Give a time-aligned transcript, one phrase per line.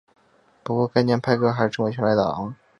[0.63, 2.55] 不过该年派克还是成为全垒打王。